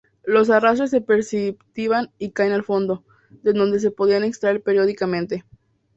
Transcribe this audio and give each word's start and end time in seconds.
Los 0.23 0.49
arrastres 0.49 0.89
se 0.89 1.01
precipitan 1.01 2.09
y 2.17 2.31
caen 2.31 2.53
al 2.53 2.63
fondo, 2.63 3.03
de 3.43 3.53
donde 3.53 3.79
se 3.79 3.91
podían 3.91 4.23
extraer 4.23 4.63
periódicamente. 4.63 5.45